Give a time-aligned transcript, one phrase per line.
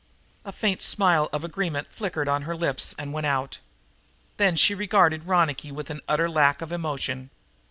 [0.43, 3.59] A faint smile of agreement flickered on her lips and went out.
[4.37, 7.29] Then she regarded Ronicky, with an utter lack of emotion.